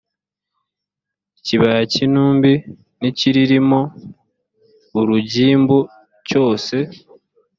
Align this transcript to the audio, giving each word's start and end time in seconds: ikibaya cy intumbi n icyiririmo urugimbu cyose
ikibaya 1.37 1.81
cy 1.91 1.97
intumbi 2.05 2.53
n 2.99 3.01
icyiririmo 3.09 3.79
urugimbu 4.99 5.79
cyose 6.27 6.75